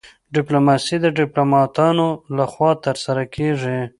ډیپلوماسي 0.35 0.95
د 1.01 1.05
ډیپلوماتانو 1.19 2.07
لخوا 2.37 2.71
ترسره 2.85 3.23
کیږي 3.35 3.79